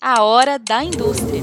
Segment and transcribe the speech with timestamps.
[0.00, 1.42] A Hora da Indústria.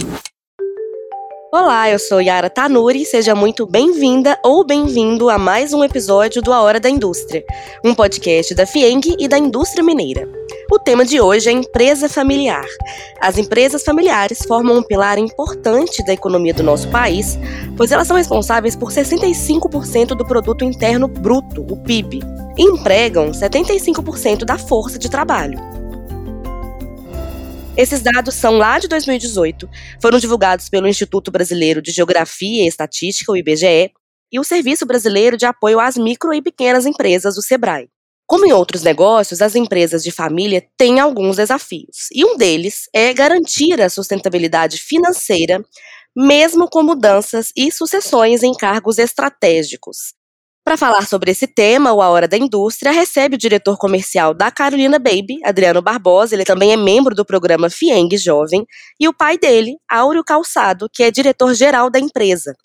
[1.51, 6.54] Olá, eu sou Yara Tanuri, seja muito bem-vinda ou bem-vindo a mais um episódio do
[6.54, 7.44] A Hora da Indústria,
[7.83, 10.26] um podcast da FIENG e da indústria mineira.
[10.71, 12.65] O tema de hoje é empresa familiar.
[13.20, 17.37] As empresas familiares formam um pilar importante da economia do nosso país,
[17.75, 22.21] pois elas são responsáveis por 65% do produto interno bruto, o PIB,
[22.57, 25.84] e empregam 75% da força de trabalho.
[27.78, 29.70] Esses dados são lá de 2018,
[30.02, 33.92] foram divulgados pelo Instituto Brasileiro de Geografia e Estatística, o IBGE,
[34.31, 37.89] e o Serviço Brasileiro de Apoio às Micro e Pequenas Empresas, o SEBRAE.
[38.25, 43.14] Como em outros negócios, as empresas de família têm alguns desafios, e um deles é
[43.14, 45.61] garantir a sustentabilidade financeira,
[46.16, 50.14] mesmo com mudanças e sucessões em cargos estratégicos,
[50.66, 54.50] para falar sobre esse tema, o A Hora da Indústria recebe o diretor comercial da
[54.50, 58.66] Carolina Baby, Adriano Barbosa, ele também é membro do programa FIENG Jovem,
[58.99, 62.55] e o pai dele, Áureo Calçado, que é diretor-geral da empresa.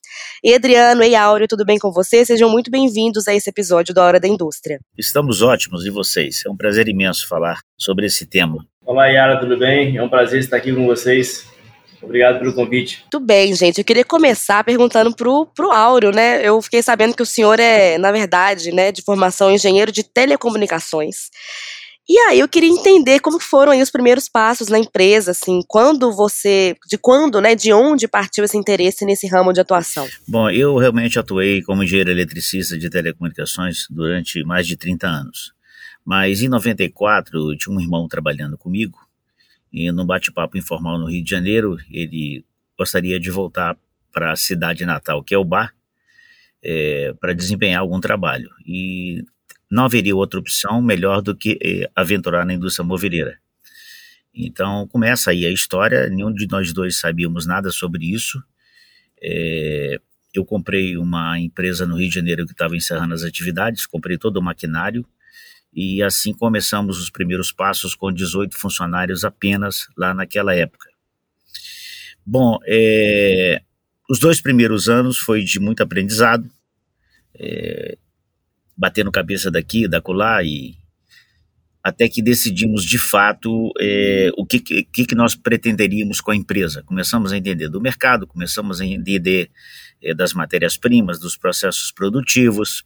[0.42, 2.26] E Adriano, e Áureo, tudo bem com vocês?
[2.26, 4.80] Sejam muito bem-vindos a esse episódio da Hora da Indústria.
[4.96, 6.42] Estamos ótimos, e vocês?
[6.46, 8.64] É um prazer imenso falar sobre esse tema.
[8.82, 9.98] Olá, Yara, tudo bem?
[9.98, 11.49] É um prazer estar aqui com vocês.
[12.02, 13.04] Obrigado pelo convite.
[13.10, 13.78] Tudo bem, gente.
[13.78, 16.46] Eu queria começar perguntando pro, pro Áureo, né?
[16.46, 21.30] Eu fiquei sabendo que o senhor é, na verdade, né, de formação engenheiro de telecomunicações.
[22.08, 26.10] E aí eu queria entender como foram aí os primeiros passos na empresa, assim, quando
[26.12, 30.08] você, de quando, né, de onde partiu esse interesse nesse ramo de atuação?
[30.26, 35.52] Bom, eu realmente atuei como engenheiro eletricista de telecomunicações durante mais de 30 anos.
[36.04, 38.98] Mas em 94 eu tinha um irmão trabalhando comigo
[39.72, 42.44] e num bate-papo informal no Rio de Janeiro, ele
[42.78, 43.76] gostaria de voltar
[44.12, 45.72] para a cidade natal, que é o Bar,
[46.62, 48.50] é, para desempenhar algum trabalho.
[48.66, 49.24] E
[49.70, 53.38] não haveria outra opção melhor do que é, aventurar na indústria moveleira.
[54.34, 58.42] Então começa aí a história, nenhum de nós dois sabíamos nada sobre isso.
[59.22, 60.00] É,
[60.34, 64.36] eu comprei uma empresa no Rio de Janeiro que estava encerrando as atividades, comprei todo
[64.36, 65.04] o maquinário,
[65.72, 70.88] e assim começamos os primeiros passos com 18 funcionários apenas lá naquela época.
[72.24, 73.62] Bom, é,
[74.08, 76.48] os dois primeiros anos foi de muito aprendizado,
[77.34, 77.96] é,
[78.76, 80.76] batendo cabeça daqui, da colar e
[81.82, 86.82] até que decidimos de fato é, o que, que, que nós pretenderíamos com a empresa.
[86.82, 89.50] Começamos a entender do mercado, começamos a entender
[90.02, 92.84] é, das matérias-primas, dos processos produtivos,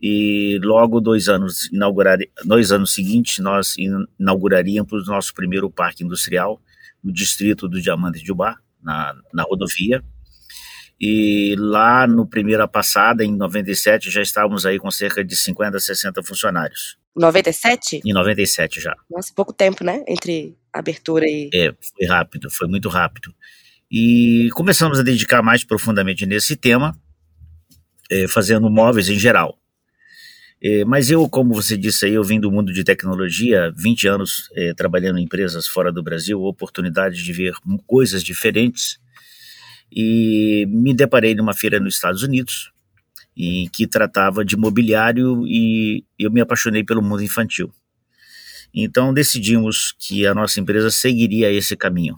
[0.00, 3.74] e logo dois anos inaugurar dois anos seguintes nós
[4.18, 6.60] inauguraríamos o nosso primeiro parque industrial
[7.02, 10.02] no distrito do Diamante de Ubá, na, na rodovia.
[11.00, 16.22] E lá no primeira passada, em 97, já estávamos aí com cerca de 50, 60
[16.22, 16.96] funcionários.
[17.16, 18.00] 97?
[18.04, 18.96] Em 97 já.
[19.10, 20.02] Nossa, pouco tempo, né?
[20.08, 21.50] Entre abertura e.
[21.52, 23.34] É, foi rápido, foi muito rápido.
[23.90, 26.96] E começamos a dedicar mais profundamente nesse tema,
[28.10, 29.58] é, fazendo móveis em geral.
[30.66, 34.48] É, mas eu, como você disse aí, eu vim do mundo de tecnologia, 20 anos
[34.54, 37.52] é, trabalhando em empresas fora do Brasil, oportunidade de ver
[37.86, 38.98] coisas diferentes,
[39.92, 42.72] e me deparei numa feira nos Estados Unidos,
[43.36, 47.70] e que tratava de mobiliário, e eu me apaixonei pelo mundo infantil.
[48.72, 52.16] Então decidimos que a nossa empresa seguiria esse caminho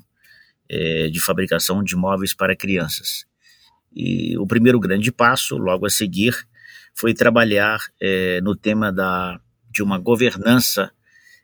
[0.69, 3.27] é, de fabricação de móveis para crianças.
[3.93, 6.47] E o primeiro grande passo, logo a seguir,
[6.97, 9.39] foi trabalhar é, no tema da,
[9.71, 10.91] de uma governança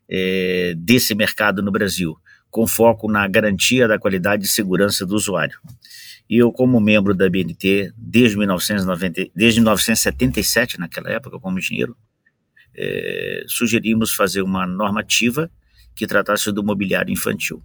[0.08, 2.16] é, desse mercado no Brasil,
[2.50, 5.58] com foco na garantia da qualidade e segurança do usuário.
[6.28, 11.94] E eu, como membro da BNT desde, 1990, desde 1977, naquela época, como engenheiro,
[12.74, 15.50] é, sugerimos fazer uma normativa
[15.94, 17.62] que tratasse do mobiliário infantil.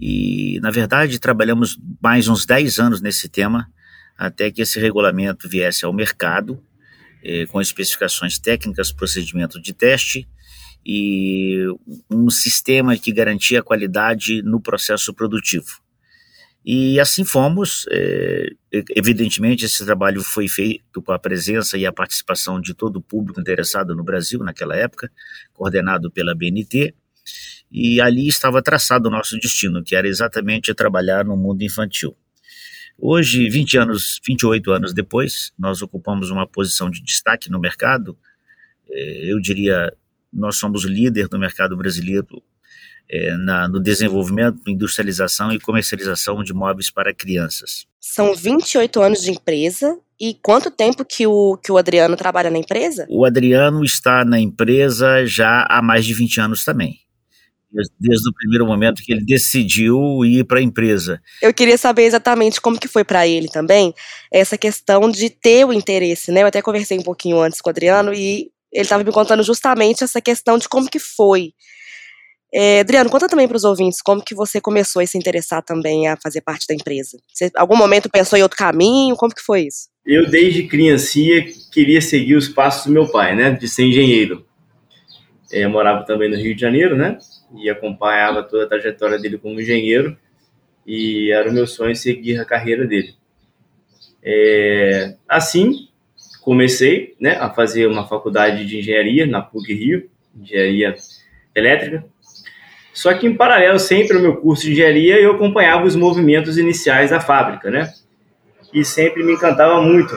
[0.00, 3.70] E, na verdade, trabalhamos mais uns 10 anos nesse tema,
[4.18, 6.60] até que esse regulamento viesse ao mercado
[7.22, 10.28] eh, com especificações técnicas, procedimento de teste
[10.84, 11.64] e
[12.10, 15.80] um sistema que garantia a qualidade no processo produtivo.
[16.64, 17.86] E assim fomos.
[17.90, 18.50] Eh,
[18.94, 23.40] evidentemente, esse trabalho foi feito com a presença e a participação de todo o público
[23.40, 25.10] interessado no Brasil naquela época,
[25.52, 26.94] coordenado pela BNT.
[27.70, 32.16] E ali estava traçado o nosso destino, que era exatamente trabalhar no mundo infantil.
[33.04, 38.16] Hoje, 20 anos, 28 anos depois, nós ocupamos uma posição de destaque no mercado.
[38.88, 39.92] É, eu diria,
[40.32, 42.40] nós somos líder do mercado brasileiro
[43.10, 47.88] é, na, no desenvolvimento, industrialização e comercialização de móveis para crianças.
[47.98, 49.98] São 28 anos de empresa.
[50.20, 53.04] E quanto tempo que o, que o Adriano trabalha na empresa?
[53.10, 57.00] O Adriano está na empresa já há mais de 20 anos também.
[57.72, 61.20] Desde, desde o primeiro momento que ele decidiu ir para a empresa.
[61.40, 63.94] Eu queria saber exatamente como que foi para ele também
[64.30, 66.42] essa questão de ter o interesse, né?
[66.42, 70.04] Eu até conversei um pouquinho antes com o Adriano e ele estava me contando justamente
[70.04, 71.52] essa questão de como que foi.
[72.54, 76.06] É, Adriano, conta também para os ouvintes como que você começou a se interessar também
[76.06, 77.18] a fazer parte da empresa.
[77.32, 79.16] Você, algum momento pensou em outro caminho?
[79.16, 79.88] Como que foi isso?
[80.04, 84.44] Eu desde criancinha queria seguir os passos do meu pai, né, de ser engenheiro.
[85.50, 87.18] É, eu morava também no Rio de Janeiro, né,
[87.56, 90.16] e acompanhava toda a trajetória dele como engenheiro
[90.86, 93.14] e era o meu sonho seguir a carreira dele.
[94.22, 95.88] É, assim,
[96.42, 100.94] comecei né, a fazer uma faculdade de engenharia na PUC Rio, engenharia
[101.54, 102.04] elétrica.
[102.92, 107.10] Só que em paralelo sempre ao meu curso de engenharia eu acompanhava os movimentos iniciais
[107.10, 107.92] da fábrica, né?
[108.72, 110.14] E sempre me encantava muito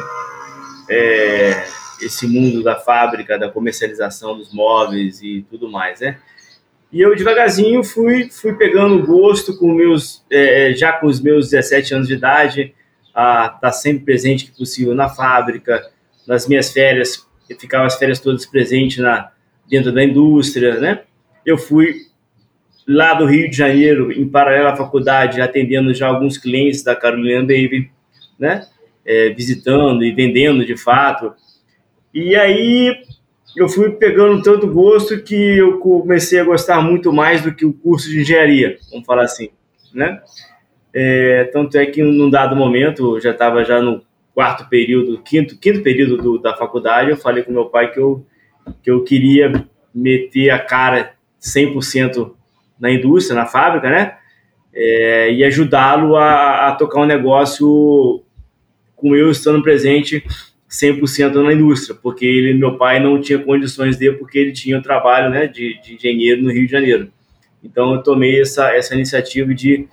[0.90, 1.66] é,
[2.02, 6.18] esse mundo da fábrica, da comercialização dos móveis e tudo mais, né?
[6.96, 11.94] E eu devagarzinho fui, fui pegando gosto com meus, é, já com os meus 17
[11.94, 12.74] anos de idade,
[13.14, 15.92] a estar tá sempre presente que possível na fábrica,
[16.26, 19.30] nas minhas férias, eu ficava as férias todas presente na,
[19.70, 21.02] dentro da indústria, né?
[21.46, 21.98] Eu fui
[22.88, 27.42] lá do Rio de Janeiro, em paralelo à faculdade, atendendo já alguns clientes da Carolina
[27.42, 27.92] Baby,
[28.40, 28.66] né?
[29.06, 31.34] É, visitando e vendendo de fato.
[32.14, 33.04] E aí
[33.56, 37.74] eu fui pegando tanto gosto que eu comecei a gostar muito mais do que o
[37.74, 39.50] curso de engenharia, vamos falar assim,
[39.94, 40.22] né?
[40.94, 44.02] É, tanto é que num dado momento, eu já estava já no
[44.34, 48.26] quarto período, quinto, quinto período do, da faculdade, eu falei com meu pai que eu,
[48.84, 52.32] que eu queria meter a cara 100%
[52.80, 54.18] na indústria, na fábrica, né?
[54.74, 58.22] É, e ajudá-lo a, a, tocar um negócio
[58.94, 60.26] com eu estando presente
[60.76, 64.82] 100% na indústria, porque ele, meu pai não tinha condições de, porque ele tinha um
[64.82, 67.12] trabalho né, de, de engenheiro no Rio de Janeiro.
[67.64, 69.88] Então eu tomei essa, essa iniciativa de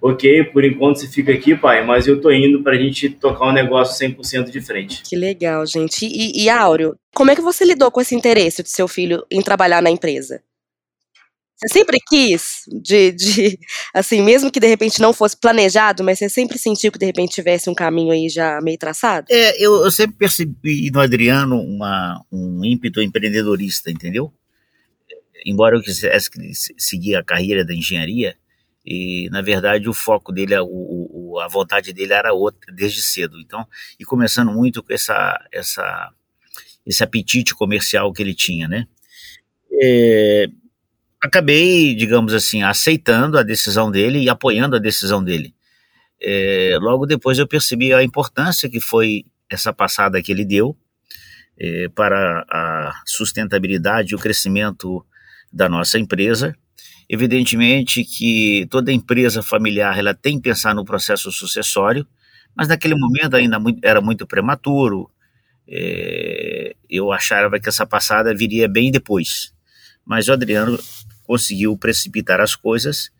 [0.00, 3.52] ok, por enquanto você fica aqui, pai, mas eu tô indo pra gente tocar um
[3.52, 5.02] negócio 100% de frente.
[5.02, 6.06] Que legal, gente.
[6.06, 9.40] E, e Áureo, como é que você lidou com esse interesse de seu filho em
[9.40, 10.42] trabalhar na empresa?
[11.56, 13.58] Você sempre quis, de, de,
[13.94, 17.34] assim, mesmo que de repente não fosse planejado, mas você sempre sentiu que de repente
[17.34, 19.26] tivesse um caminho aí já meio traçado?
[19.30, 24.30] É, eu, eu sempre percebi no Adriano uma, um ímpeto empreendedorista, entendeu?
[25.46, 26.28] Embora eu quisesse
[26.76, 28.36] seguir a carreira da engenharia,
[28.84, 33.40] e na verdade o foco dele, o, o, a vontade dele era outra desde cedo.
[33.40, 33.66] Então,
[33.98, 36.12] e começando muito com essa, essa,
[36.86, 38.86] esse apetite comercial que ele tinha, né?
[39.72, 40.46] É,
[41.26, 45.54] acabei, digamos assim, aceitando a decisão dele e apoiando a decisão dele.
[46.20, 50.76] É, logo depois eu percebi a importância que foi essa passada que ele deu
[51.58, 55.04] é, para a sustentabilidade e o crescimento
[55.52, 56.56] da nossa empresa
[57.08, 62.06] Evidentemente que toda empresa familiar ela tem que pensar no processo sucessório,
[62.54, 65.08] mas naquele momento ainda era muito prematuro.
[65.68, 69.52] É, eu achava que essa passada viria bem depois,
[70.04, 70.78] mas o Adriano
[71.26, 73.10] conseguiu precipitar as coisas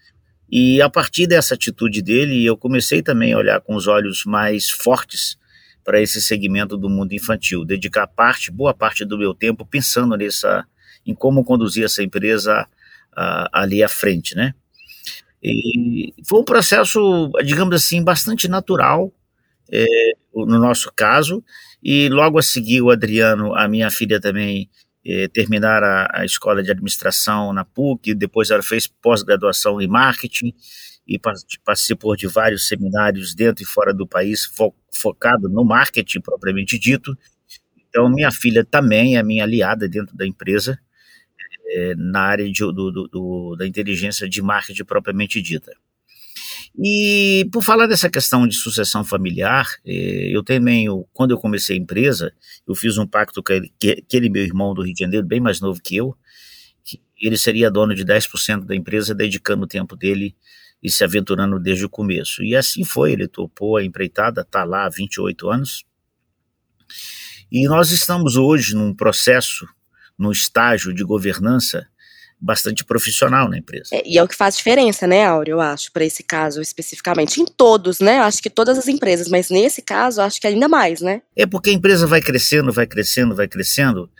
[0.51, 4.71] e a partir dessa atitude dele eu comecei também a olhar com os olhos mais
[4.71, 5.37] fortes
[5.85, 10.65] para esse segmento do mundo infantil, dedicar parte, boa parte do meu tempo pensando nessa,
[11.05, 12.67] em como conduzir essa empresa
[13.53, 14.55] ali à frente, né?
[15.43, 19.13] E foi um processo, digamos assim, bastante natural
[19.71, 19.87] é,
[20.35, 21.43] no nosso caso,
[21.83, 24.69] e logo a seguir o Adriano, a minha filha também,
[25.07, 30.53] é, terminar a, a, escola de administração na PUC, depois ela fez pós-graduação em marketing
[31.07, 31.21] e
[31.65, 37.17] participou de vários seminários dentro e fora do país fo focado no marketing propriamente dito.
[37.89, 40.77] Então minha filha também é minha aliada dentro da empresa
[41.69, 45.73] é, na área de, do, do, do, da inteligência de marketing propriamente dita.
[46.79, 51.81] E por falar dessa questão de sucessão familiar, é, eu também, quando eu comecei a
[51.81, 52.33] empresa,
[52.69, 55.41] eu fiz um pacto com ele, que, aquele meu irmão do Rio de Janeiro, bem
[55.41, 56.15] mais novo que eu,
[56.85, 60.37] que ele seria dono de 10% da empresa, dedicando o tempo dele
[60.83, 62.43] e se aventurando desde o começo.
[62.43, 65.83] E assim foi, ele topou a empreitada, está lá há 28 anos.
[67.51, 69.67] E nós estamos hoje num processo
[70.19, 71.87] no estágio de governança
[72.41, 73.91] bastante profissional na empresa.
[73.93, 77.41] É, e é o que faz diferença, né, Áureo, eu acho, para esse caso especificamente.
[77.41, 78.19] Em todos, né?
[78.19, 81.23] Acho que todas as empresas, mas nesse caso, acho que ainda mais, né?
[81.35, 84.11] É porque a empresa vai crescendo, vai crescendo, vai crescendo,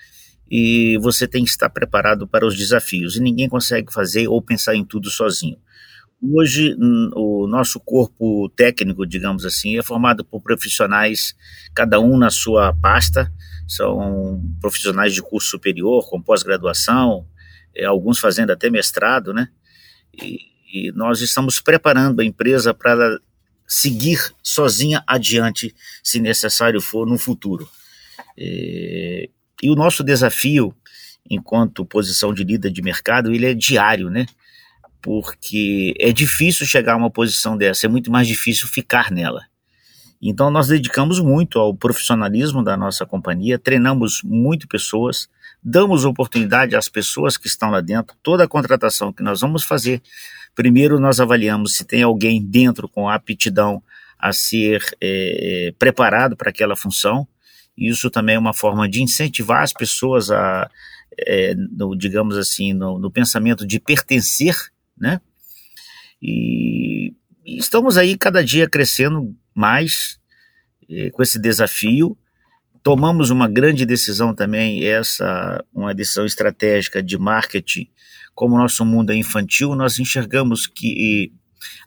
[0.51, 3.17] e você tem que estar preparado para os desafios.
[3.17, 5.59] E ninguém consegue fazer ou pensar em tudo sozinho.
[6.23, 6.75] Hoje,
[7.15, 11.35] o nosso corpo técnico, digamos assim, é formado por profissionais,
[11.75, 13.31] cada um na sua pasta,
[13.69, 17.27] são profissionais de curso superior, com pós-graduação,
[17.85, 19.49] alguns fazendo até mestrado, né?
[20.23, 20.41] e,
[20.73, 23.19] e nós estamos preparando a empresa para
[23.67, 27.69] seguir sozinha adiante, se necessário for, no futuro.
[28.37, 29.31] E,
[29.63, 30.75] e o nosso desafio,
[31.29, 34.27] enquanto posição de líder de mercado, ele é diário, né?
[35.03, 39.47] Porque é difícil chegar a uma posição dessa, é muito mais difícil ficar nela.
[40.21, 45.29] Então nós dedicamos muito ao profissionalismo da nossa companhia, treinamos muito pessoas,
[45.63, 48.17] damos oportunidade às pessoas que estão lá dentro.
[48.23, 50.03] Toda a contratação que nós vamos fazer,
[50.55, 53.83] primeiro nós avaliamos se tem alguém dentro com aptidão
[54.19, 57.29] a ser é, preparado para aquela função.
[57.77, 60.71] Isso também é uma forma de incentivar as pessoas a,
[61.19, 64.57] é, no, digamos assim, no, no pensamento de pertencer,
[64.97, 65.21] né?
[66.23, 67.13] E,
[67.45, 70.19] e estamos aí cada dia crescendo mais
[70.89, 72.17] eh, com esse desafio.
[72.83, 77.89] Tomamos uma grande decisão também, essa uma decisão estratégica de marketing.
[78.35, 81.33] Como o nosso mundo é infantil, nós enxergamos que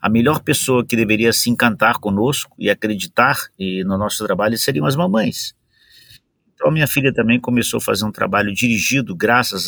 [0.02, 4.86] a melhor pessoa que deveria se encantar conosco e acreditar e no nosso trabalho seriam
[4.86, 5.54] as mamães.
[6.60, 9.68] Então, minha filha também começou a fazer um trabalho dirigido, graças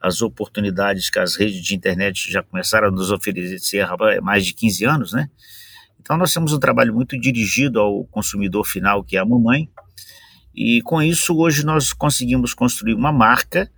[0.00, 4.52] às oportunidades que as redes de internet já começaram a nos oferecer há mais de
[4.52, 5.30] 15 anos, né?
[6.04, 9.70] Então, nós temos um trabalho muito dirigido ao consumidor final, que é a mamãe,
[10.54, 13.70] e com isso, hoje, nós conseguimos construir uma marca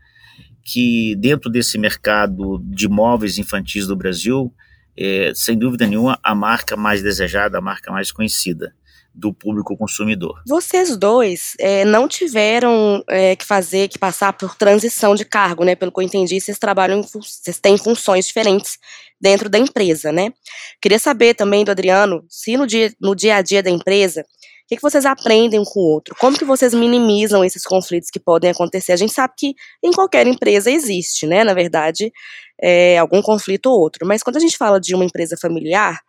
[0.64, 4.52] que, dentro desse mercado de móveis infantis do Brasil,
[4.99, 8.75] é, sem dúvida nenhuma, a marca mais desejada, a marca mais conhecida
[9.14, 10.42] do público consumidor.
[10.47, 15.75] Vocês dois é, não tiveram é, que fazer, que passar por transição de cargo, né?
[15.75, 18.78] Pelo que eu entendi, vocês trabalham, vocês têm funções diferentes
[19.20, 20.32] dentro da empresa, né?
[20.80, 24.68] Queria saber também do Adriano, se no dia, no dia a dia da empresa, o
[24.68, 26.14] que, que vocês aprendem com o outro?
[26.18, 28.92] Como que vocês minimizam esses conflitos que podem acontecer?
[28.92, 31.44] A gente sabe que em qualquer empresa existe, né?
[31.44, 32.12] Na verdade,
[32.61, 34.04] é, algum conflito ou outro.
[34.04, 36.00] Mas quando a gente fala de uma empresa familiar,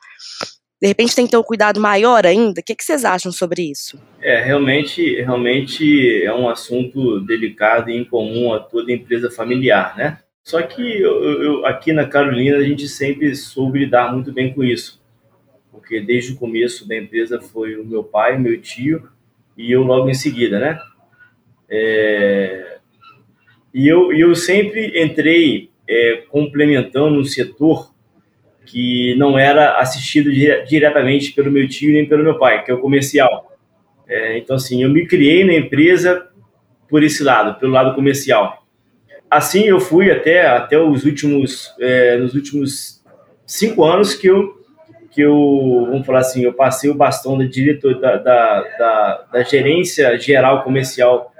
[0.81, 2.61] de repente tem que ter um cuidado maior ainda.
[2.61, 3.99] O que, que vocês acham sobre isso?
[4.21, 10.19] É, realmente, realmente é um assunto delicado e incomum a toda empresa familiar, né?
[10.47, 14.63] Só que eu, eu, aqui na Carolina a gente sempre soube lidar muito bem com
[14.63, 15.03] isso,
[15.69, 19.09] porque desde o começo da empresa foi o meu pai, meu tio
[19.57, 20.79] e eu logo em seguida, né?
[21.69, 22.77] É,
[23.73, 27.93] e eu, eu sempre entrei é, complementando um setor
[28.65, 32.79] que não era assistido diretamente pelo meu tio nem pelo meu pai, que é o
[32.79, 33.53] comercial.
[34.07, 36.25] É, então, assim, eu me criei na empresa
[36.87, 38.65] por esse lado, pelo lado comercial
[39.29, 43.03] assim eu fui até, até os últimos, é, nos últimos
[43.45, 44.57] cinco anos que eu,
[45.11, 49.43] que eu, vamos falar assim, eu passei o bastão da diretor, da, da, da, da
[49.43, 51.33] gerência geral comercial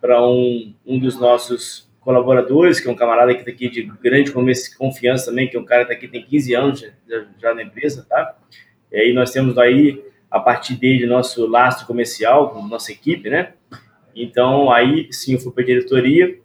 [0.00, 4.30] para um, um dos nossos colaboradores, que é um camarada que está aqui de grande
[4.76, 7.62] confiança também, que é um cara que está aqui tem 15 anos já, já na
[7.62, 8.36] empresa, tá?
[8.92, 13.54] E aí nós temos aí, a partir dele, nosso lastro comercial, nossa equipe, né?
[14.14, 16.38] Então, aí sim, eu fui para a diretoria,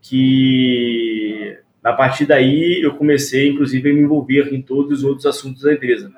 [0.00, 5.62] que a partir daí eu comecei, inclusive, a me envolver em todos os outros assuntos
[5.62, 6.12] da empresa,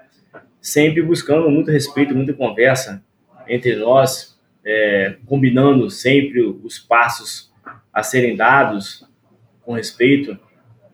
[0.60, 3.02] sempre buscando muito respeito, muita conversa
[3.48, 7.52] entre nós, é, combinando sempre os passos
[7.92, 9.06] a serem dados
[9.62, 10.38] com respeito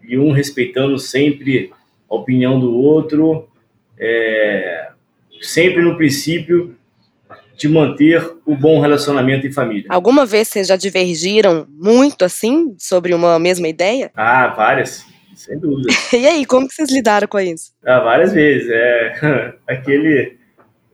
[0.02, 1.72] e um respeitando sempre
[2.08, 3.48] a opinião do outro,
[3.98, 4.90] é,
[5.40, 6.76] sempre no princípio
[7.60, 9.84] de manter o bom relacionamento em família.
[9.90, 14.10] Alguma vez vocês já divergiram muito assim sobre uma mesma ideia?
[14.16, 15.92] Ah, várias, sem dúvida.
[16.10, 17.72] e aí, como que vocês lidaram com isso?
[17.84, 18.66] Ah, várias vezes.
[18.70, 20.38] É, aquele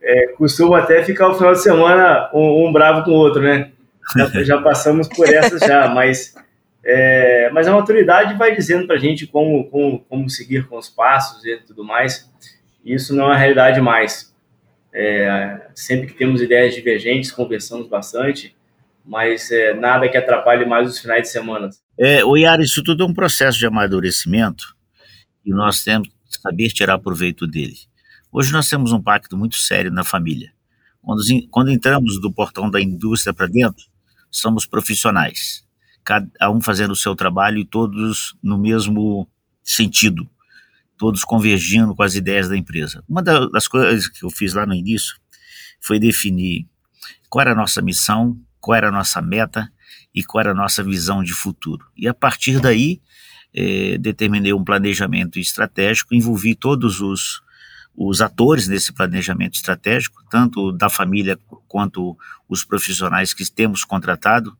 [0.01, 3.71] é, costuma até ficar o final de semana um, um bravo com o outro, né?
[4.17, 6.35] Já, já passamos por essas já, mas
[6.83, 10.89] é, mas a maturidade vai dizendo para a gente como, como, como seguir com os
[10.89, 12.29] passos e tudo mais.
[12.83, 14.35] Isso não é a realidade mais.
[14.99, 18.55] É, sempre que temos ideias divergentes, conversamos bastante,
[19.05, 21.69] mas é, nada que atrapalhe mais os finais de semana.
[21.99, 24.75] É, o Yara, isso tudo é um processo de amadurecimento
[25.45, 27.75] e nós temos que saber tirar proveito dele.
[28.31, 30.51] Hoje nós temos um pacto muito sério na família.
[30.99, 33.85] Quando, quando entramos do portão da indústria para dentro,
[34.31, 35.63] somos profissionais,
[36.03, 39.29] cada um fazendo o seu trabalho e todos no mesmo
[39.63, 40.27] sentido
[40.97, 43.03] todos convergindo com as ideias da empresa.
[43.07, 45.15] Uma das coisas que eu fiz lá no início
[45.79, 46.67] foi definir
[47.29, 49.71] qual era a nossa missão, qual era a nossa meta
[50.13, 51.85] e qual era a nossa visão de futuro.
[51.95, 53.01] E a partir daí,
[53.53, 57.41] eh, determinei um planejamento estratégico, envolvi todos os,
[57.95, 61.37] os atores nesse planejamento estratégico, tanto da família
[61.67, 62.17] quanto
[62.49, 64.57] os profissionais que temos contratado,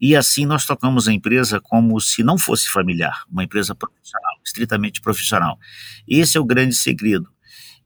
[0.00, 5.00] e assim nós tocamos a empresa como se não fosse familiar, uma empresa profissional estritamente
[5.00, 5.58] profissional.
[6.06, 7.28] Esse é o grande segredo.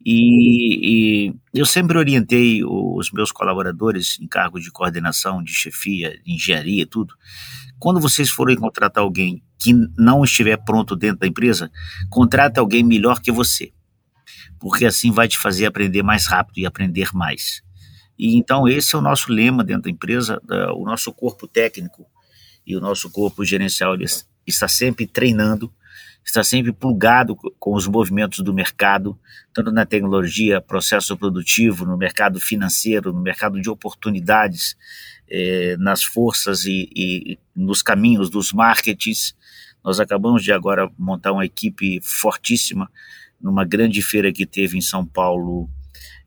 [0.05, 6.35] E, e, eu sempre orientei os meus colaboradores em cargos de coordenação, de chefia, de
[6.35, 7.15] engenharia, tudo.
[7.79, 11.71] Quando vocês forem contratar alguém que não estiver pronto dentro da empresa,
[12.11, 13.73] contrate alguém melhor que você,
[14.61, 17.63] porque assim vai te fazer aprender mais rápido e aprender mais.
[18.19, 20.41] E então esse é o nosso lema dentro da empresa,
[20.77, 22.07] o nosso corpo técnico
[22.67, 23.97] e o nosso corpo gerencial
[24.47, 25.73] está sempre treinando
[26.25, 29.19] está sempre plugado com os movimentos do mercado,
[29.53, 34.75] tanto na tecnologia, processo produtivo, no mercado financeiro, no mercado de oportunidades,
[35.31, 39.37] eh, nas forças e, e, nos caminhos dos marketings.
[39.85, 42.91] Nós acabamos de agora montar uma equipe fortíssima
[43.41, 45.69] numa grande feira que teve em São Paulo,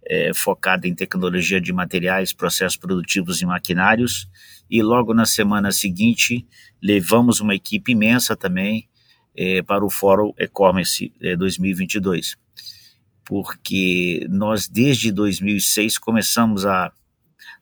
[0.05, 4.29] eh, focada em tecnologia de materiais, processos produtivos e maquinários.
[4.69, 6.45] E logo na semana seguinte,
[6.81, 8.87] levamos uma equipe imensa também
[9.37, 12.35] é, para o Fórum E-Commerce é, 2022,
[13.23, 16.91] porque nós desde 2006 começamos a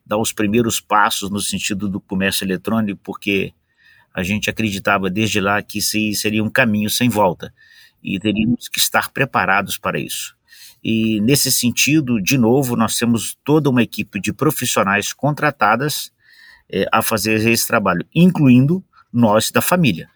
[0.04, 3.52] dar os primeiros passos no sentido do comércio eletrônico, porque
[4.14, 7.52] a gente acreditava desde lá que seria um caminho sem volta
[8.02, 10.34] e teríamos que estar preparados para isso.
[10.82, 16.12] E nesse sentido, de novo, nós temos toda uma equipe de profissionais contratadas
[16.70, 20.08] é, a fazer esse trabalho, incluindo nós da família.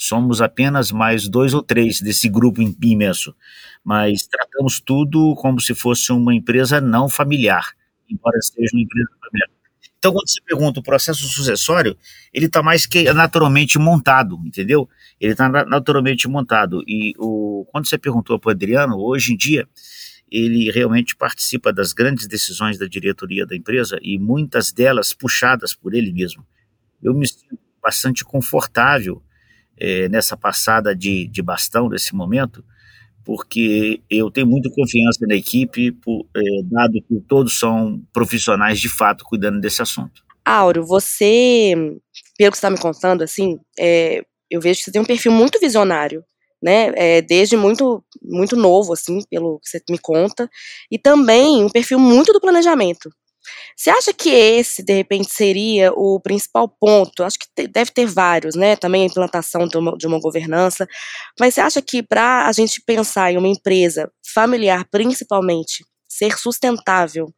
[0.00, 3.34] Somos apenas mais dois ou três desse grupo imenso,
[3.82, 7.72] mas tratamos tudo como se fosse uma empresa não familiar,
[8.08, 9.50] embora seja uma empresa familiar.
[9.98, 11.98] Então, quando você pergunta o processo sucessório,
[12.32, 14.88] ele está mais que naturalmente montado, entendeu?
[15.20, 16.84] Ele está naturalmente montado.
[16.86, 19.66] E o, quando você perguntou para o Adriano, hoje em dia,
[20.30, 25.92] ele realmente participa das grandes decisões da diretoria da empresa e muitas delas puxadas por
[25.92, 26.46] ele mesmo.
[27.02, 29.20] Eu me sinto bastante confortável
[29.80, 32.64] é, nessa passada de, de bastão nesse momento,
[33.24, 38.88] porque eu tenho muita confiança na equipe, por, é, dado que todos são profissionais de
[38.88, 40.22] fato cuidando desse assunto.
[40.44, 41.74] Áureo, você,
[42.38, 45.60] pelo que está me contando, assim, é, eu vejo que você tem um perfil muito
[45.60, 46.24] visionário,
[46.62, 46.90] né?
[46.96, 50.48] É, desde muito, muito novo, assim, pelo que você me conta,
[50.90, 53.10] e também um perfil muito do planejamento.
[53.76, 57.22] Você acha que esse, de repente, seria o principal ponto?
[57.22, 58.74] Acho que deve ter vários, né?
[58.76, 60.86] Também a implantação de uma, de uma governança.
[61.38, 67.32] Mas você acha que para a gente pensar em uma empresa familiar, principalmente, ser sustentável,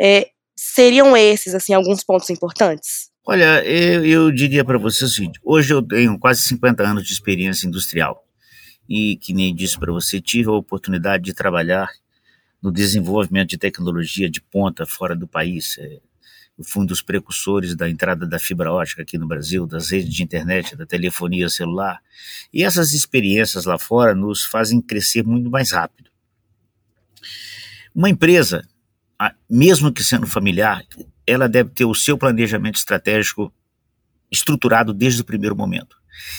[0.00, 3.10] é, seriam esses, assim, alguns pontos importantes?
[3.26, 7.12] Olha, eu, eu diria para você o seguinte: hoje eu tenho quase 50 anos de
[7.12, 8.24] experiência industrial.
[8.88, 11.88] E, que nem disse para você, tive a oportunidade de trabalhar
[12.62, 15.78] no desenvolvimento de tecnologia de ponta fora do país.
[16.58, 20.12] Eu fui um dos precursores da entrada da fibra ótica aqui no Brasil, das redes
[20.12, 22.00] de internet, da telefonia celular.
[22.52, 26.10] E essas experiências lá fora nos fazem crescer muito mais rápido.
[27.94, 28.62] Uma empresa,
[29.48, 30.84] mesmo que sendo familiar,
[31.26, 33.52] ela deve ter o seu planejamento estratégico
[34.30, 35.96] estruturado desde o primeiro momento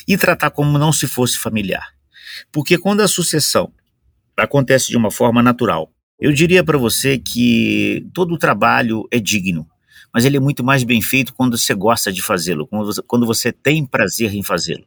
[0.08, 1.94] e tratar como não se fosse familiar.
[2.52, 3.74] Porque quando a sucessão
[4.38, 9.68] acontece de uma forma natural, eu diria para você que todo o trabalho é digno,
[10.14, 12.68] mas ele é muito mais bem feito quando você gosta de fazê-lo,
[13.08, 14.86] quando você, tem prazer em fazê-lo.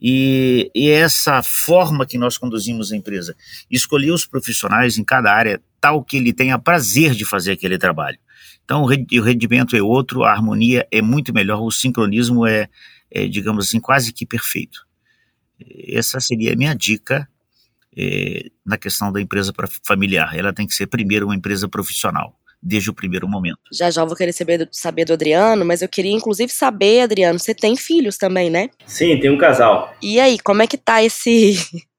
[0.00, 3.36] E, e, essa forma que nós conduzimos a empresa,
[3.68, 8.18] escolher os profissionais em cada área tal que ele tenha prazer de fazer aquele trabalho.
[8.64, 12.68] Então, o rendimento é outro, a harmonia é muito melhor, o sincronismo é,
[13.10, 14.86] é digamos assim, quase que perfeito.
[15.88, 17.28] Essa seria a minha dica
[17.96, 19.52] é, na questão da empresa
[19.86, 20.36] familiar.
[20.36, 23.58] Ela tem que ser primeiro uma empresa profissional, desde o primeiro momento.
[23.72, 27.54] Já já vou querer saber, saber do Adriano, mas eu queria inclusive saber, Adriano, você
[27.54, 28.68] tem filhos também, né?
[28.86, 29.94] Sim, tem um casal.
[30.02, 31.54] E aí, como é que tá esse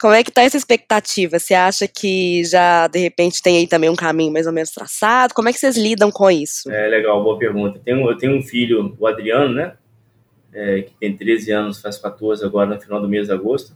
[0.00, 1.38] Como é que tá essa expectativa?
[1.38, 5.34] Você acha que já, de repente, tem aí também um caminho mais ou menos traçado?
[5.34, 6.70] Como é que vocês lidam com isso?
[6.70, 7.78] É legal, boa pergunta.
[7.78, 9.74] Eu tenho, eu tenho um filho, o Adriano, né?
[10.52, 13.74] É, que tem 13 anos, faz 14 agora no final do mês de agosto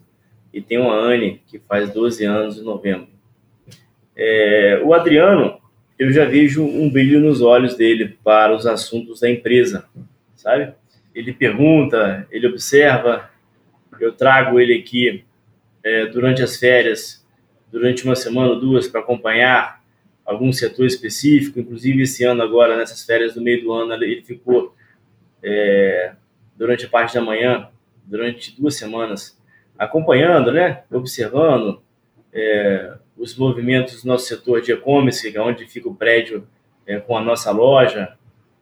[0.52, 3.08] e tem uma Anne, que faz 12 anos em novembro.
[4.16, 5.58] É, o Adriano,
[5.98, 9.84] eu já vejo um brilho nos olhos dele para os assuntos da empresa,
[10.34, 10.72] sabe?
[11.14, 13.30] Ele pergunta, ele observa,
[14.00, 15.24] eu trago ele aqui
[15.84, 17.26] é, durante as férias,
[17.70, 19.82] durante uma semana ou duas, para acompanhar
[20.24, 21.58] algum setor específico.
[21.58, 24.74] Inclusive, esse ano, agora, nessas férias do meio do ano, ele ficou
[25.42, 26.12] é,
[26.56, 27.68] durante a parte da manhã,
[28.04, 29.37] durante duas semanas,
[29.78, 31.80] acompanhando, né, observando
[32.32, 36.46] é, os movimentos do nosso setor de e-commerce, é onde fica o prédio
[36.86, 38.16] é, com a nossa loja.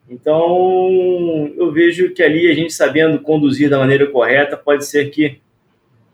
[0.08, 5.40] Então, eu vejo que ali a gente sabendo conduzir da maneira correta, pode ser que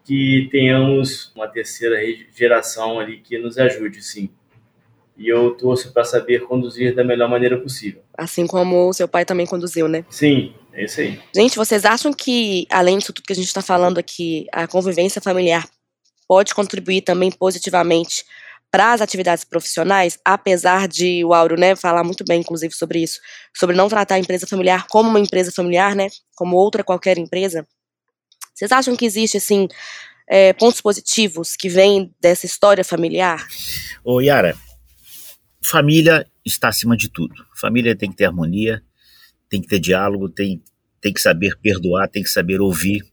[0.05, 1.97] que tenhamos uma terceira
[2.35, 4.29] geração ali que nos ajude, sim.
[5.17, 8.03] E eu torço para saber conduzir da melhor maneira possível.
[8.17, 10.05] Assim como o seu pai também conduziu, né?
[10.11, 11.21] Sim, é isso aí.
[11.35, 15.21] Gente, vocês acham que, além disso tudo que a gente está falando aqui, a convivência
[15.21, 15.69] familiar
[16.27, 18.25] pode contribuir também positivamente
[18.71, 23.21] para as atividades profissionais, apesar de o Auro, né, falar muito bem, inclusive, sobre isso,
[23.55, 27.67] sobre não tratar a empresa familiar como uma empresa familiar, né, como outra qualquer empresa.
[28.55, 29.69] Vocês acham que existe, assim,
[30.27, 33.47] é, pontos positivos que vêm dessa história familiar?
[34.03, 34.57] Ô, Yara,
[35.63, 37.35] família está acima de tudo.
[37.55, 38.83] Família tem que ter harmonia,
[39.53, 40.63] tem que ter diálogo, tem,
[40.99, 43.05] tem que saber perdoar, tem que saber ouvir,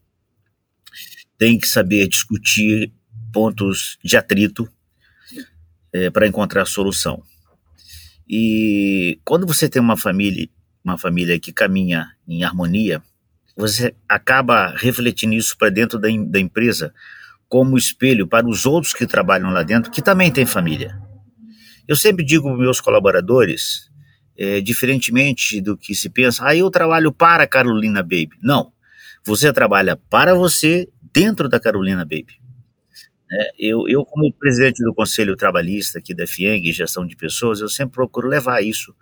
[1.36, 2.90] tem que saber discutir
[3.30, 4.66] pontos de atrito
[5.92, 7.22] é, para encontrar solução.
[8.26, 10.48] E quando você tem uma família,
[10.82, 13.02] uma família que caminha em harmonia,
[13.54, 16.94] você acaba refletindo isso para dentro da, da empresa
[17.50, 20.98] como espelho para os outros que trabalham lá dentro, que também têm família.
[21.86, 23.90] Eu sempre digo para meus colaboradores,
[24.40, 28.30] é, diferentemente do que se pensa, ah, eu trabalho para Carolina Baby.
[28.42, 28.72] Não,
[29.22, 32.40] você trabalha para você dentro da Carolina Baby.
[33.30, 37.68] É, eu, eu, como presidente do Conselho Trabalhista aqui da FIENG, Gestão de Pessoas, eu
[37.68, 38.94] sempre procuro levar isso,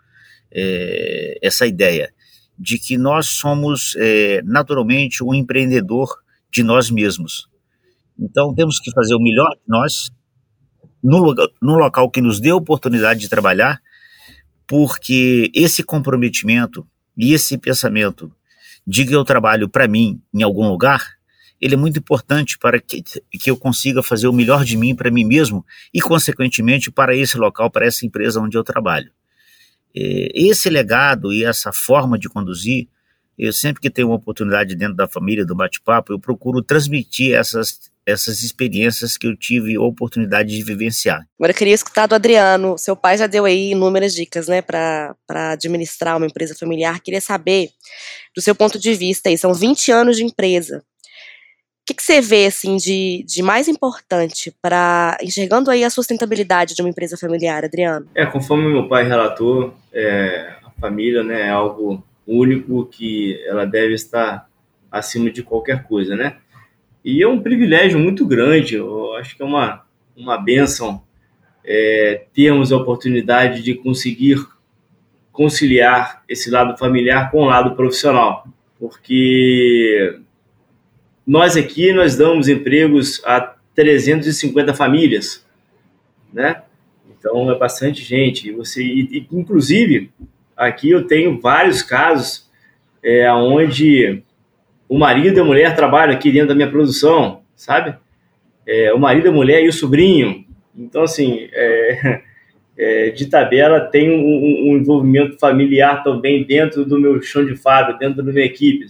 [0.51, 2.13] é, essa ideia
[2.59, 6.09] de que nós somos é, naturalmente um empreendedor
[6.51, 7.49] de nós mesmos.
[8.19, 10.11] Então temos que fazer o melhor de nós
[11.01, 13.81] no, no local que nos dê a oportunidade de trabalhar,
[14.69, 18.31] porque esse comprometimento e esse pensamento
[18.87, 21.19] de que eu trabalho para mim em algum lugar
[21.61, 25.11] ele é muito importante para que, que eu consiga fazer o melhor de mim para
[25.11, 29.11] mim mesmo e, consequentemente, para esse local, para essa empresa onde eu trabalho.
[29.95, 32.87] É, esse legado e essa forma de conduzir,
[33.39, 37.91] eu sempre que tenho uma oportunidade dentro da família, do bate-papo, eu procuro transmitir essas,
[38.05, 41.27] essas experiências que eu tive a oportunidade de vivenciar.
[41.39, 42.77] Agora eu queria escutar do Adriano.
[42.77, 45.15] Seu pai já deu aí inúmeras dicas, né, para
[45.53, 47.01] administrar uma empresa familiar.
[47.01, 47.71] Queria saber,
[48.35, 50.83] do seu ponto de vista, aí, são 20 anos de empresa
[51.89, 56.83] que, que você vê assim de, de mais importante para enxergando aí a sustentabilidade de
[56.83, 58.07] uma empresa familiar, Adriano?
[58.15, 62.05] É, conforme meu pai relatou, é, a família né, é algo
[62.37, 64.49] único que ela deve estar
[64.91, 66.37] acima de qualquer coisa, né?
[67.05, 69.85] E é um privilégio muito grande, eu acho que é uma,
[70.17, 71.03] uma benção
[71.65, 74.39] é, termos a oportunidade de conseguir
[75.33, 78.47] conciliar esse lado familiar com o lado profissional,
[78.79, 80.19] porque
[81.27, 85.47] nós aqui, nós damos empregos a 350 famílias,
[86.33, 86.63] né?
[87.11, 88.51] Então, é bastante gente.
[88.53, 90.11] Você, e, inclusive,
[90.59, 92.51] aqui eu tenho vários casos
[93.03, 94.23] é, onde
[94.89, 97.97] o marido e a mulher trabalham aqui dentro da minha produção, sabe?
[98.67, 100.45] É, o marido, a mulher e o sobrinho.
[100.77, 102.23] Então, assim, é,
[102.77, 107.99] é, de tabela tem um, um, envolvimento familiar também dentro do meu chão de fábrica,
[107.99, 108.87] dentro da minha equipe.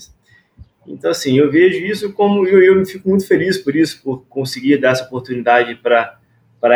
[0.87, 2.47] Então, assim, eu vejo isso como.
[2.47, 6.19] Eu, eu fico muito feliz por isso, por conseguir dar essa oportunidade para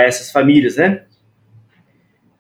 [0.03, 1.05] essas famílias, né?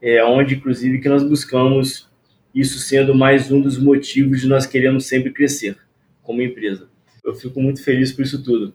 [0.00, 2.11] É onde, inclusive, que nós buscamos
[2.54, 5.76] isso sendo mais um dos motivos de nós queremos sempre crescer
[6.22, 6.88] como empresa.
[7.24, 8.74] Eu fico muito feliz por isso tudo.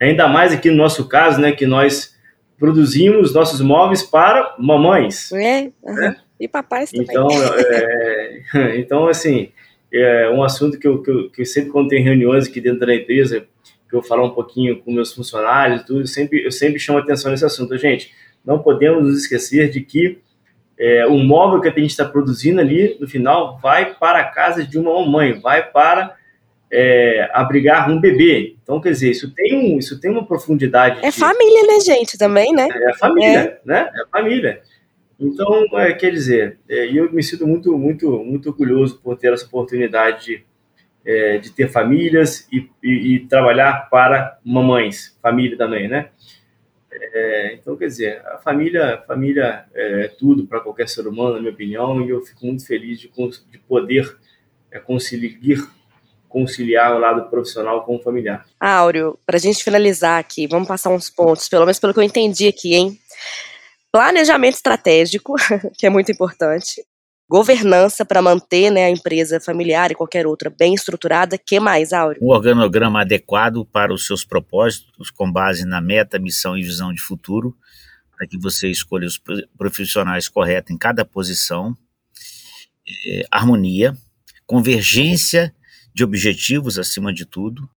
[0.00, 2.16] Ainda mais aqui no nosso caso, né, que nós
[2.58, 5.30] produzimos nossos móveis para mamães.
[5.32, 5.94] É, uhum.
[5.94, 6.16] né?
[6.40, 7.06] e papais também.
[7.08, 7.28] Então,
[8.54, 9.52] é, então assim,
[9.92, 12.86] é um assunto que eu, que eu, que eu sempre, quando tem reuniões aqui dentro
[12.86, 13.46] da empresa,
[13.88, 17.30] que eu falo um pouquinho com meus funcionários, tudo, eu sempre, eu sempre chamo atenção
[17.30, 17.76] nesse assunto.
[17.76, 20.18] Gente, não podemos nos esquecer de que
[20.80, 24.66] é, o móvel que a gente está produzindo ali, no final, vai para a casa
[24.66, 26.16] de uma mamãe, vai para
[26.72, 28.56] é, abrigar um bebê.
[28.62, 31.04] Então, quer dizer, isso tem, um, isso tem uma profundidade.
[31.04, 31.12] É de...
[31.12, 32.66] família, né, gente, também, né?
[32.72, 33.60] É a família, é.
[33.62, 33.90] né?
[33.94, 34.62] É família.
[35.20, 39.44] Então, é, quer dizer, é, eu me sinto muito, muito, muito orgulhoso por ter essa
[39.44, 40.44] oportunidade de,
[41.04, 46.08] é, de ter famílias e, e, e, trabalhar para mamães, família também, né?
[46.92, 51.40] É, então, quer dizer, a família, família é, é tudo para qualquer ser humano, na
[51.40, 53.10] minha opinião, e eu fico muito feliz de,
[53.50, 54.16] de poder
[54.70, 55.70] é, conciliar,
[56.28, 58.46] conciliar o lado profissional com o familiar.
[58.58, 62.04] Áureo, para a gente finalizar aqui, vamos passar uns pontos, pelo menos pelo que eu
[62.04, 62.98] entendi aqui, hein?
[63.92, 65.34] planejamento estratégico,
[65.76, 66.82] que é muito importante,
[67.30, 71.38] governança para manter né, a empresa familiar e qualquer outra bem estruturada.
[71.38, 72.20] que mais, Áureo?
[72.20, 77.00] Um organograma adequado para os seus propósitos, com base na meta, missão e visão de
[77.00, 77.56] futuro,
[78.16, 79.22] para que você escolha os
[79.56, 81.76] profissionais corretos em cada posição.
[83.06, 83.96] É, harmonia,
[84.44, 85.54] convergência
[85.94, 87.70] de objetivos acima de tudo,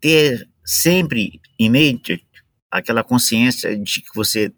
[0.00, 2.24] ter sempre em mente
[2.70, 4.52] aquela consciência de que você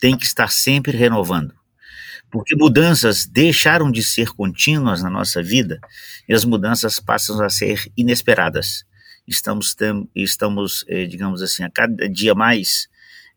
[0.00, 1.54] tem que estar sempre renovando.
[2.30, 5.80] Porque mudanças deixaram de ser contínuas na nossa vida
[6.28, 8.84] e as mudanças passam a ser inesperadas.
[9.26, 12.88] Estamos, tem, estamos eh, digamos assim, a cada dia mais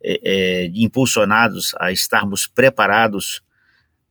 [0.04, 3.42] eh, eh, impulsionados a estarmos preparados